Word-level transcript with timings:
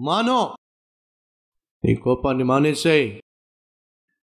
మానో. 0.00 0.56
నీ 1.84 1.94
కోపాన్ని 1.94 2.44
మానేసేయ్. 2.44 3.20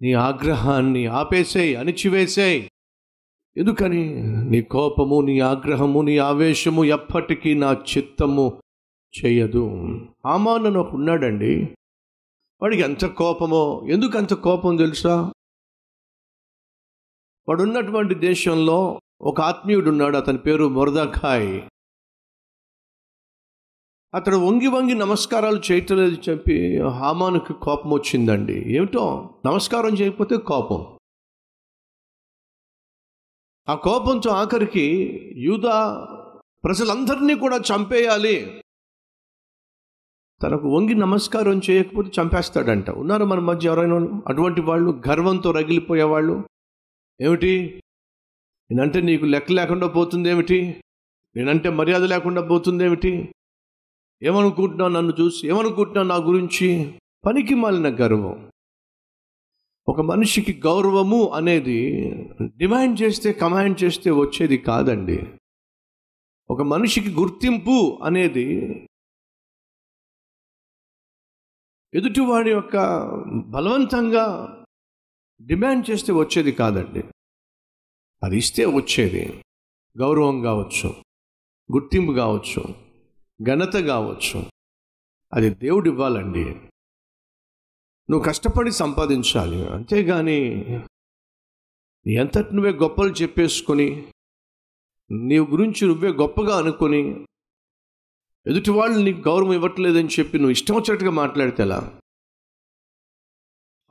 నీ 0.02 0.14
ఆగ్రహాన్ని 0.14 1.06
ఆపేసేయ్ 1.06 1.78
అణిచివేసేయ్. 1.78 2.70
ఎందుకని? 3.58 4.24
నీ 4.50 4.62
కోపము 4.62 5.22
నీ 5.22 5.40
ఆగ్రహము 5.40 6.02
నీ 6.02 6.18
ఆవేశము 6.18 6.86
ఎప్పటికీ 6.86 7.54
నా 7.54 7.74
చిత్తము 7.74 8.64
చేయదు. 9.24 9.70
ఆమానను 10.26 10.80
ఒక 10.80 10.94
ఉన్నాడండి. 10.94 11.76
వాడికి 12.62 12.82
ఎంత 12.82 13.06
కోపమో 13.06 13.82
ఎందుకు 13.90 14.18
అంత 14.18 14.34
కోపం 14.34 14.76
తెలుసా? 14.76 15.32
వాడున్నటువంటి 17.50 18.16
దేశంలో 18.16 19.02
ఒక 19.22 19.42
ఆత్మీయుడు 19.42 19.90
ఉన్నాడు 19.90 20.18
అతని 20.18 20.38
పేరు 20.38 20.70
మొరదాఖాయ్ 20.70 21.62
అతడు 24.16 24.36
వంగి 24.38 24.68
వంగి 24.68 24.94
నమస్కారాలు 24.94 25.62
చేయటం 25.72 25.96
లేదు 25.96 26.30
చెప్పి 26.30 26.82
హామానుకి 26.82 27.54
కోపం 27.54 27.92
వచ్చిందండి. 27.92 28.76
ఏమిటో? 28.76 29.30
నమస్కారం 29.46 29.94
చేయకపోతే 29.94 30.38
కోపం. 30.38 30.98
ఆ 33.70 33.76
కోపంతో 33.76 34.30
ఆఖరికి 34.30 34.86
యూదా 35.38 36.08
ప్రజలందరినీ 36.64 37.36
కూడా 37.36 37.58
చంపేయాలి. 37.58 38.62
తనకు 40.44 40.76
వంగి 40.76 40.96
నమస్కారం 40.96 41.62
చేయకపోతే 41.70 42.12
చంపేస్తాడంట. 42.22 42.90
ఉన్నారు 42.90 43.26
మన 43.26 43.40
మధ్య 43.40 43.70
ఎవరైనా 43.70 44.22
అటువంటి 44.28 44.62
వాళ్ళు 44.62 45.02
గర్వంతో 45.10 45.52
రగిలిపోయేవాళ్ళు 45.52 46.44
ఏమిటి? 47.22 47.84
నేనంటే 48.72 49.02
నీకు 49.02 49.26
లెక్క 49.26 49.52
లేకుండా 49.52 49.88
పోతుంది 49.88 50.30
ఏమిటి 50.30 50.84
నేనంటే 51.36 51.70
మర్యాద 51.70 52.04
లేకుండా 52.04 52.42
పోతుంది 52.42 52.84
ఏమిటి 52.84 53.34
ఏమనుకుంటున్నావు 54.24 54.90
నన్ను 54.90 55.14
చూసి? 55.22 55.48
ఏమనుకుంటున్నావు 55.48 56.08
నా 56.08 56.16
గురించి? 56.16 57.00
పనికి 57.26 57.56
మాలిన 57.56 57.96
గర్వం. 57.96 58.52
ఒక 59.90 60.02
మనిషికి 60.02 60.62
గౌరవము 60.66 61.30
అనేది 61.30 62.02
డిమాండ్ 62.44 63.02
చేస్తే 63.02 63.34
కమాండ్ 63.34 63.84
చేస్తే 63.84 64.12
వచ్చేది 64.12 64.58
కాదండి. 64.58 65.20
ఒక 66.50 66.62
మనిషికి 66.62 67.10
గుర్తింపు 67.10 68.00
అనేది 68.04 68.54
ఎదుటివాడి 71.94 72.50
యొక్క 72.50 72.78
బలవంతంగా 73.46 74.56
డిమాండ్ 75.42 75.90
చేస్తే 75.90 76.14
వచ్చేది 76.14 76.52
కాదండి. 76.52 77.04
అది 78.24 78.38
ఇస్తే 78.38 78.66
వచ్చేది. 78.66 79.44
గౌరవం 79.98 80.42
కావచ్చు 80.42 80.90
గుర్తింపు 81.74 82.12
కావచ్చు. 82.12 82.87
ఘనత 83.44 83.74
కావచ్చు. 83.74 84.44
అది 85.34 85.50
దేవుడు 85.50 85.90
ఇవ్వాలండి. 85.90 86.46
నువ్వు 88.10 88.24
కష్టపడి 88.24 88.72
సంపాదించాలి. 88.72 89.68
అంతేగాని 89.68 90.38
ఎంతటి 92.14 92.56
నువ్వే 92.56 92.72
గొప్పలు 92.72 93.14
చెప్పేసుకొని 93.14 94.12
నీ 95.12 95.40
గురించి 95.40 95.88
నువ్వే 95.88 96.10
గొప్పగా 96.10 96.58
అనుకొని 96.58 97.26
ఎదుటి 98.48 98.72
వాళ్ళు 98.72 99.00
నీకు 99.00 99.30
గౌరవం 99.30 99.54
ఇవ్వట్లేదని 99.54 100.08
చెప్పి 100.08 100.38
నువ్వు 100.38 100.52
ఇష్టం 100.52 100.76
వచ్చినట్టుగా 100.76 101.12
మాట్లాడితే 101.12 101.64
ఎలా? 101.64 102.00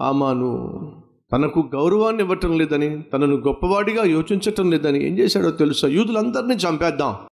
ఆమాను 0.00 0.48
తనకు 1.33 1.70
గౌరవాన్ని 1.74 2.22
ఇవ్వటం 2.22 2.58
లేదని 2.58 3.02
తనను 3.02 3.36
గొప్పవాడిగా 3.36 4.05
యోచించటం 4.05 4.70
లేదని 4.70 5.05
ఏం 5.05 5.19
చేశాడో 5.19 5.50
తెలుసా? 5.50 5.89
యూదులందరినీ 5.89 6.55
చంపేద్దాం. 6.55 7.28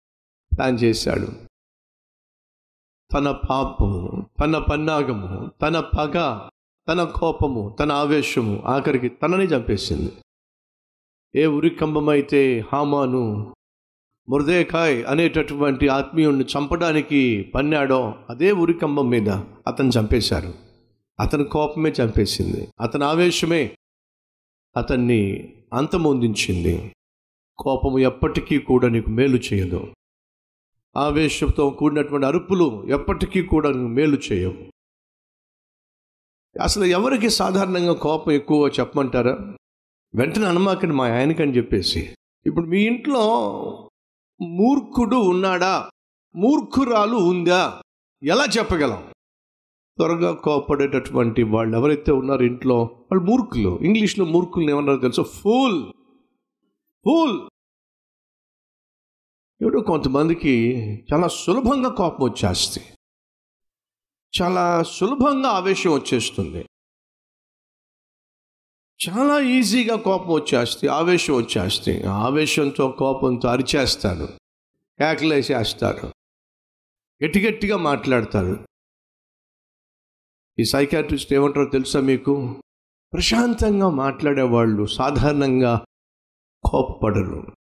ప్లాన్ 0.56 0.78
చేశాడు. 0.83 1.50
తన 3.12 3.30
పాపము 3.50 4.27
తన 4.41 4.58
పన్నాగము 4.58 5.50
తన 5.62 5.81
పగ 5.81 6.41
తన 6.88 7.04
కోపము 7.04 7.76
తన 7.81 7.93
ఆవేశము 7.93 8.62
ఆఖరికి 8.66 9.09
తనని 9.09 9.44
చంపేసింది. 9.44 10.12
ఏ 11.37 11.47
ఉరికంబమైతే 11.47 12.65
హామాను 12.72 13.54
మృదేకాయ్ 14.28 15.04
అనేటటువంటి 15.06 15.88
ఆత్మీయుణ్ణి 15.88 16.44
చంపడానికి 16.44 17.53
పన్నాడో 17.54 18.15
అదే 18.31 18.53
ఉరికంబం 18.53 19.09
మీద 19.09 19.28
అతను 19.66 19.88
చంపేశారు. 19.88 20.54
అతని 21.20 21.44
కోపమే 21.44 21.91
చంపేసింది. 21.91 22.69
అతని 22.81 23.04
ఆవేశమే 23.04 23.76
అతన్ని 24.76 25.53
అంతమొందించింది. 25.75 26.93
కోపము 27.59 27.99
ఎప్పటికీ 27.99 28.59
కూడా 28.59 28.88
నీకు 28.88 29.10
మేలు 29.10 29.37
చేయదు. 29.37 29.87
ఆవేశంతో 30.97 31.71
కూడినటువంటి 31.71 32.27
అరుపులు 32.27 32.87
ఎప్పటికీ 32.89 33.43
కూడా 33.43 33.73
మేలు 33.73 34.19
చేయవు. 34.33 34.71
అసలు 36.62 36.84
ఎవరికి 36.84 37.31
సాధారణంగా 37.31 37.93
కోపం 37.93 38.33
ఎక్కువ 38.33 38.69
చెప్పమంటారా? 38.69 39.39
వెంటనే 40.15 40.47
అనమాకండి 40.47 40.95
మా 40.95 41.09
ఆయనకని 41.09 41.56
చెప్పేసి. 41.56 42.15
ఇప్పుడు 42.47 42.67
మీ 42.67 42.83
ఇంట్లో 42.83 43.21
మూర్ఖుడు 44.43 45.17
ఉన్నాడా? 45.17 45.91
మూర్ఖురాలు 46.37 47.17
ఉందా? 47.17 47.83
ఎలా 48.23 48.45
చెప్పగలం? 48.59 49.03
త్వరగా 49.97 50.33
కోపడేటటువంటి 50.33 51.43
వాళ్ళు 51.43 51.77
ఎవరైతే 51.77 52.12
ఉన్నారో 52.12 52.47
ఇంట్లో 52.47 52.77
వాళ్ళు 52.83 53.25
మూర్ఖులు. 53.25 53.79
ఇంగ్లీష్లో 53.83 54.25
మూర్ఖులు 54.25 54.71
ఏమన్నారో 54.71 54.99
తెలుసు? 54.99 55.23
ఫూల్. 55.23 55.93
ఫూల్. 57.05 57.41
ఇప్పుడు 59.60 59.81
కొంతమందికి 59.81 60.76
చాలా 61.12 61.28
సులభంగా 61.28 61.88
కోపం 61.88 62.25
వచ్చేస్తుంది. 62.25 62.87
చాలా 64.43 64.82
సులభంగా 64.82 65.48
ఆవేశం 65.48 65.91
వచ్చేస్తుంది. 65.91 66.66
చాలా 69.09 69.41
ఈజీగా 69.41 69.97
కోపం 69.97 70.28
వచ్చేస్తే 70.28 70.88
ఆవేశం 70.88 71.34
వచ్చేస్తే 71.34 72.03
ఆవేశంతో 72.03 72.91
కోపంతో 72.99 73.49
అరిచేస్తారు 73.49 74.28
కేకలేసేస్తారు 74.99 76.06
గట్టిగట్టిగా 77.25 77.76
మాట్లాడతారు. 77.76 78.66
ఈ 80.59 80.65
సైకాట్రిస్ట్ 80.65 81.34
ఏమంటారో 81.34 81.66
తెలుసా 81.66 82.00
మీకు? 82.00 82.62
ప్రశాంతంగా 83.12 83.91
మాట్లాడేవాళ్ళు 83.91 84.87
సాధారణంగా 84.87 85.84
కోపపడరు. 86.65 87.59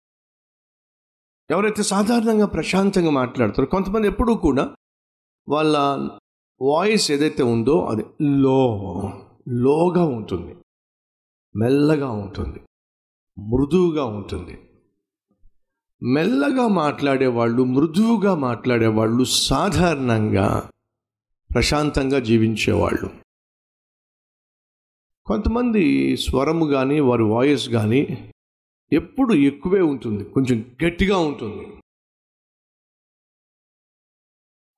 ఎవరైతే 1.52 1.84
సాధారణంగా 1.84 2.46
ప్రశాంతంగా 2.46 3.10
మాట్లాడతారో 3.10 3.66
కొంతమంది 3.66 4.08
ఎప్పుడూ 4.08 4.36
కూడా 4.36 4.76
వాళ్ళ 5.50 5.78
వాయిస్ 6.62 7.12
ఏదైతే 7.12 7.44
ఉందో 7.44 7.86
అది 7.86 8.06
లో 8.22 8.80
లోగా 9.50 10.04
ఉంటుంది. 10.04 10.56
మెల్లగా 11.56 12.12
ఉంటుంది. 12.12 12.60
మృదువుగా 13.40 14.06
ఉంటుంది. 14.06 14.62
మెల్లగా 16.04 16.68
మాట్లాడేవాళ్ళు 16.68 17.64
మృదువుగా 17.64 18.36
మాట్లాడేవాళ్ళు 18.36 19.24
సాధారణంగా 19.24 20.70
ప్రశాంతంగా 21.54 22.20
జీవించేవాళ్ళు. 22.20 23.10
కొంతమంది 25.26 26.18
స్వరము 26.18 26.66
కానీ 26.66 27.00
వారి 27.00 27.24
వాయిస్ 27.24 27.70
కానీ 27.70 28.32
ఎప్పుడు 28.94 29.34
ఎక్కువే 29.34 29.82
ఉంటుంది 29.82 30.24
కొంచెం 30.24 30.78
గట్టిగా 30.86 31.18
ఉంటుంది. 31.18 31.82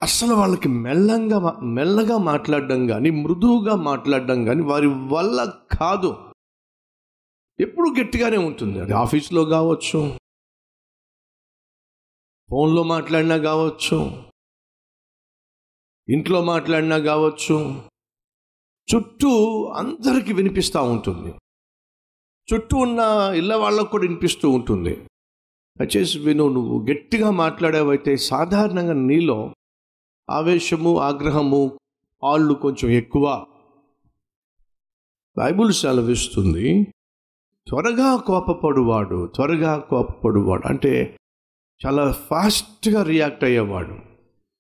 అసలు 0.02 0.34
వాళ్ళకి 0.34 0.68
మెల్లంగా 0.68 1.60
మెల్లగా 1.62 2.18
మాట్లాడడం 2.18 2.88
కానీ 2.88 3.10
మృదువుగా 3.10 3.76
మాట్లాడడం 3.76 4.46
కానీ 4.46 4.62
వారి 4.62 4.88
వల్ల 4.88 5.64
కాదు. 5.80 6.34
ఎప్పుడు 7.60 8.02
గట్టిగానే 8.02 8.38
ఉంటుంది. 8.38 8.80
అది 8.80 8.94
ఆఫీస్లో 8.94 9.46
కావచ్చు 9.46 10.18
ఫోన్లో 12.50 12.84
మాట్లాడినా 12.84 13.38
కావచ్చు 13.38 14.24
ఇంట్లో 16.10 16.44
మాట్లాడినా 16.44 17.00
కావచ్చు 17.00 17.84
చుట్టూ 18.96 19.64
అందరికీ 19.66 20.34
వినిపిస్తూ 20.34 20.84
ఉంటుంది. 20.84 21.34
చుట్టూ 22.54 22.78
ఉన్న 22.78 23.00
ఇళ్ళ 23.36 23.56
వాళ్ళకు 23.56 23.92
కూడా 23.92 24.02
వినిపిస్తూ 24.02 24.50
ఉంటుంది. 24.50 24.96
దయచేసి 25.80 26.20
విను 26.20 26.50
నువ్వు 26.50 26.86
గట్టిగా 26.92 27.30
మాట్లాడావైతే 27.32 28.18
సాధారణంగా 28.18 28.94
నీలో 28.94 29.54
ఆవేశము 30.30 31.00
ఆగ్రహము 31.00 31.80
ఆళ్ళు 32.24 32.54
కొంచెం 32.54 32.92
ఎక్కువ 32.92 33.46
బైబుల్ 35.38 35.74
సెలవిస్తుంది. 35.74 36.84
త్వరగా 37.68 38.16
కోపపడువాడు 38.16 39.32
త్వరగా 39.36 39.78
కోపపడువాడు 39.78 40.68
అంటే 40.68 41.18
చాలా 41.86 42.12
ఫాస్ట్గా 42.12 43.04
రియాక్ట్ 43.04 43.44
అయ్యేవాడు 43.44 43.96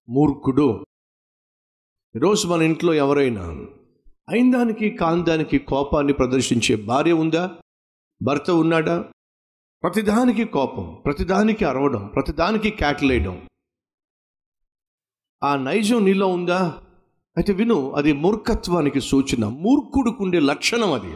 మూర్ఖుడు. 0.10 0.86
ఈరోజు 2.16 2.48
మన 2.48 2.62
ఇంట్లో 2.62 2.94
ఎవరైనా 2.94 3.46
అయిందానికి 4.30 4.90
కాందానికి 4.90 5.58
కోపాన్ని 5.58 6.14
ప్రదర్శించే 6.14 6.76
భార్య 6.76 7.12
ఉందా? 7.14 7.56
భర్త 8.22 8.52
ఉన్నాడా? 8.52 9.12
ప్రతిదానికి 9.84 10.46
కోపం 10.46 11.02
ప్రతిదానికి 11.06 11.66
అరవడం 11.66 12.08
ప్రతిదానికి 12.08 12.70
కేకలేయడం. 12.70 13.48
ఆ 15.44 15.56
నైజం 15.56 16.06
నీలో 16.06 16.28
ఉందా? 16.28 16.84
అయితే 17.38 17.54
విను 17.54 17.92
అది 17.92 18.14
మూర్ఖత్వానికి 18.14 19.02
సూచన 19.02 19.48
మూర్ఖుడుకుండే 19.48 20.40
లక్షణం 20.40 20.94
అది. 20.94 21.16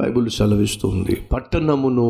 బైబిల్ 0.00 0.30
సెలవిస్తుంది 0.30 1.28
పట్టణమును 1.32 2.06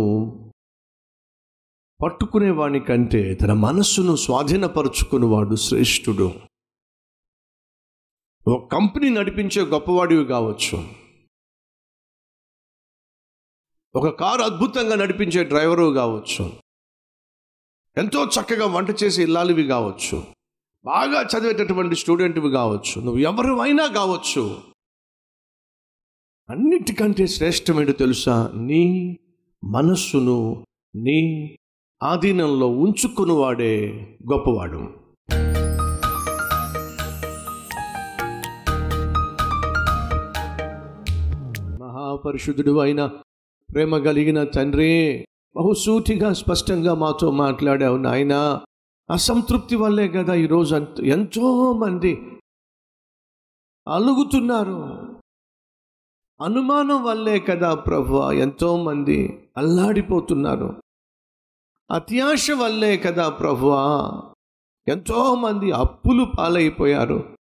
పట్టుకునేవాని 2.05 2.81
కంటే 2.81 3.35
తన 3.35 3.53
మనస్సును 3.53 4.17
స్వాధీనపరుచుకునేవాడు 4.17 5.55
శ్రేష్ఠుడు. 5.55 6.35
ఒక 8.49 8.73
కంపెనీ 8.73 9.09
నడిపించే 9.09 9.63
గొప్పవాడివి 9.63 10.25
కావచ్చు. 10.25 11.00
ఒక 13.95 14.21
కారు 14.21 14.43
అద్భుతంగా 14.43 14.97
నడిపించే 14.97 15.45
డ్రైవరు 15.45 15.95
కావచ్చు. 15.95 16.53
ఎంతో 17.97 18.25
చక్కగా 18.25 18.67
వంట 18.67 19.03
చేసే 19.05 19.23
ఇల్లాలివి 19.23 19.63
కావచ్చు. 19.67 20.23
బాగా 20.85 21.23
చదివేటటువంటి 21.23 21.97
స్టూడెంట్వి 21.97 22.51
కావచ్చు. 22.51 23.01
నువ్వు 23.01 23.19
ఎవరు 23.19 23.61
అయినా 23.61 23.87
కావచ్చు. 23.87 24.59
అన్నిటికంటే 26.51 27.27
శ్రేష్టమేంటో 27.27 27.93
తెలుసా? 27.93 28.53
నీ 28.57 29.17
మనస్సును 29.65 30.67
నీ 30.97 31.57
ఆధీనంలో 32.03 32.69
ఉంచుకునివాడే 32.69 33.89
గొప్పవాడు. 34.33 34.79
మహాపరిశుద్ధుడు 41.83 42.79
అయిన 42.79 43.11
ప్రేమ 43.73 43.99
కలిగిన 43.99 44.45
తండ్రి 44.45 45.27
బహుసూటిగా 45.57 46.33
స్పష్టంగా 46.33 46.95
మాతో 46.95 47.31
మాట్లాడావు 47.31 47.97
నాయన. 47.97 48.61
అసంతృప్తి 49.11 49.77
వల్లే 49.77 50.09
కదా 50.09 50.35
ఈరోజు 50.35 50.75
అంత 50.75 51.01
ఎంతో 51.01 51.73
మంది 51.73 52.23
అలుగుతున్నారు. 53.89 54.77
అనుమానం 56.45 57.05
వల్లే 57.05 57.39
కదా 57.39 57.75
ప్రభు 57.75 58.33
ఎంతోమంది 58.33 59.49
అల్లాడిపోతున్నారు. 59.57 60.83
అత్యాశ 61.91 62.51
వల్లే 62.51 62.97
కదా 62.97 63.29
ప్రభు 63.29 63.71
ఎంతో 64.89 65.35
మంది 65.35 65.73
అప్పులు 65.73 66.27
పాలైపోయారు. 66.39 67.37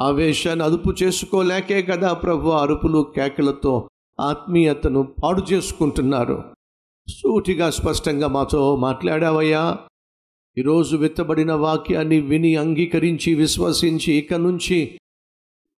ఆవేశాన్ని 0.00 0.64
అదుపు 0.64 0.94
చేసుకోలేకే 1.02 1.82
కదా 1.82 2.12
ప్రభు 2.12 2.48
అరుపులు 2.50 3.12
కేకలతో 3.16 3.88
ఆత్మీయతను 4.20 5.14
పాడు 5.22 5.42
చేసుకుంటున్నారు. 5.52 6.44
సూటిగా 7.08 7.70
స్పష్టంగా 7.70 8.28
మాతో 8.28 8.76
మాట్లాడావయ్యా. 8.76 9.76
ఈరోజు 10.58 10.96
విత్తబడిన 10.96 11.52
వాక్యాన్ని 11.52 12.20
విని 12.20 12.56
అంగీకరించి 12.56 13.34
విశ్వసించి 13.34 14.12
ఇక 14.12 14.34
నుంచి 14.34 14.98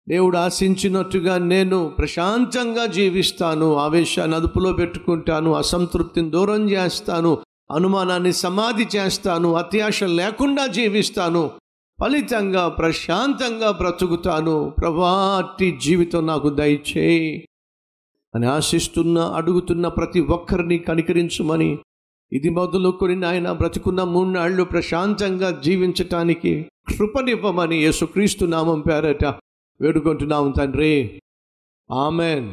దేవుడు 0.09 0.37
ఆశించినట్టుగా 0.37 1.37
నేను 1.37 1.95
ప్రశాంతంగా 1.97 2.85
జీవిస్తాను. 2.85 3.75
ఆవేశాన్ని 3.75 4.35
అదుపులో 4.35 4.73
పెట్టుకుంటాను. 4.73 5.53
అసంతృప్తిని 5.53 6.29
దూరం 6.29 6.71
చేస్తాను. 6.71 7.37
అనుమానాన్ని 7.75 8.33
సమాధి 8.33 8.87
చేస్తాను. 8.97 9.53
అత్యాశ 9.53 10.03
లేకుండా 10.03 10.67
జీవిస్తాను. 10.67 11.51
ఫలితంగా 12.01 12.67
ప్రశాంతంగా 12.67 13.71
బ్రతుకుతాను. 13.71 14.73
ప్రభాటి 14.81 15.79
జీవితం 15.81 16.27
నాకు 16.27 16.49
దయచేయి. 16.49 17.47
అని 18.35 18.45
ఆశిస్తున్న 18.45 19.19
అడుగుతున్న 19.19 19.87
ప్రతి 19.87 20.19
ఒక్కరిని 20.19 20.77
కనికరించమని 20.77 21.79
ఇది 22.33 22.49
మొదలుకొని 22.49 23.15
నాయన 23.15 23.51
బ్రతుకున్న 23.51 24.03
మూడు 24.03 24.63
ప్రశాంతంగా 24.63 25.61
జీవించటానికి 25.61 26.65
కృపనివ్వమని 26.97 27.77
యేసుక్రీస్తు 27.77 28.45
నామం 28.45 28.81
పేరట 28.81 29.25
వేడుకుంటున్నాము 29.81 30.53
తండ్రి. 30.57 31.21
ఆమెన్. 31.93 32.49